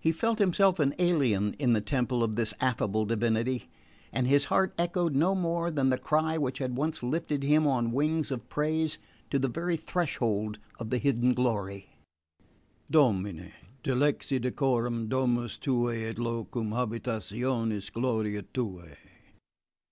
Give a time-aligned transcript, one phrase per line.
[0.00, 3.68] He felt himself an alien in the temple of this affable divinity,
[4.12, 7.92] and his heart echoed no more than the cry which had once lifted him on
[7.92, 8.98] wings of praise
[9.30, 11.90] to the very threshold of the hidden glory
[12.90, 13.52] Domine,
[13.84, 18.96] dilexi decorem domus tuae et locum habitationis gloriae tuae!